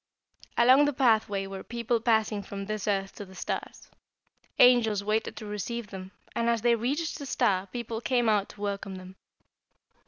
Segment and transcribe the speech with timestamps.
[0.57, 3.87] "Along the pathway were people passing from this earth to the stars.
[4.57, 8.61] Angels waited to receive them, and as they reached the star people came out to
[8.61, 9.15] welcome them.